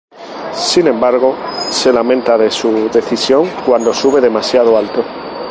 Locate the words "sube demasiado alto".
3.93-5.05